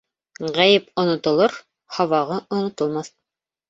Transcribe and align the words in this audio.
Ғәйеп 0.55 0.87
онотолор, 1.03 1.61
һабағы 2.01 2.43
онотолмаҫ. 2.61 3.17